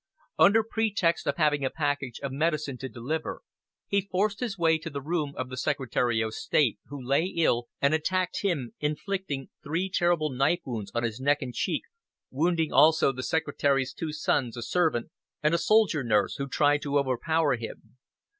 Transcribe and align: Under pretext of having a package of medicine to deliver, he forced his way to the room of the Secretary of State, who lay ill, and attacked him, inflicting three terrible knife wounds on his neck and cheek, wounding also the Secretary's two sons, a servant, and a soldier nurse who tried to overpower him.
Under 0.39 0.63
pretext 0.63 1.27
of 1.27 1.37
having 1.37 1.63
a 1.63 1.69
package 1.69 2.19
of 2.23 2.31
medicine 2.31 2.75
to 2.79 2.89
deliver, 2.89 3.43
he 3.85 4.01
forced 4.09 4.39
his 4.39 4.57
way 4.57 4.79
to 4.79 4.89
the 4.89 4.99
room 4.99 5.35
of 5.37 5.49
the 5.49 5.57
Secretary 5.57 6.21
of 6.21 6.33
State, 6.33 6.79
who 6.87 6.99
lay 6.99 7.25
ill, 7.25 7.67
and 7.79 7.93
attacked 7.93 8.41
him, 8.41 8.71
inflicting 8.79 9.51
three 9.63 9.91
terrible 9.93 10.31
knife 10.31 10.61
wounds 10.65 10.89
on 10.95 11.03
his 11.03 11.19
neck 11.19 11.43
and 11.43 11.53
cheek, 11.53 11.83
wounding 12.31 12.73
also 12.73 13.11
the 13.11 13.21
Secretary's 13.21 13.93
two 13.93 14.11
sons, 14.11 14.57
a 14.57 14.63
servant, 14.63 15.11
and 15.43 15.53
a 15.53 15.59
soldier 15.59 16.03
nurse 16.03 16.37
who 16.37 16.47
tried 16.47 16.81
to 16.81 16.97
overpower 16.97 17.55
him. 17.55 17.99